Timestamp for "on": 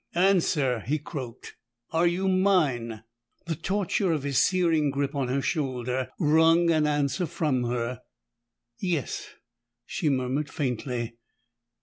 5.13-5.27